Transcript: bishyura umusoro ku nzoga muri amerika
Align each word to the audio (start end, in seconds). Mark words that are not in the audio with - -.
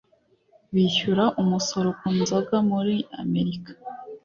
bishyura 0.73 1.25
umusoro 1.41 1.89
ku 1.99 2.07
nzoga 2.19 2.55
muri 2.69 2.95
amerika 3.21 3.71